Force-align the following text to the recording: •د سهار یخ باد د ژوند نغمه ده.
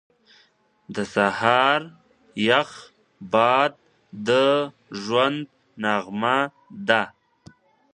•د 0.95 0.97
سهار 1.13 1.81
یخ 2.47 2.69
باد 3.33 3.71
د 4.27 4.29
ژوند 5.01 5.39
نغمه 5.83 6.37
ده. 6.87 7.03